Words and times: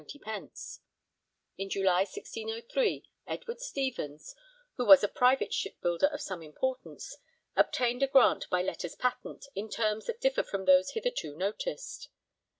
_In 1.59 1.69
July 1.69 1.99
1603 2.05 3.05
Edward 3.27 3.61
Stevens, 3.61 4.33
who 4.77 4.83
was 4.83 5.03
a 5.03 5.07
private 5.07 5.53
shipbuilder 5.53 6.07
of 6.07 6.23
some 6.23 6.41
importance, 6.41 7.17
obtained 7.55 8.01
a 8.01 8.07
grant 8.07 8.49
by 8.49 8.63
letters 8.63 8.95
patent 8.95 9.45
in 9.53 9.69
terms 9.69 10.07
that 10.07 10.19
differ 10.19 10.41
from 10.41 10.65
those 10.65 10.93
hitherto 10.93 11.35
noticed. 11.37 12.09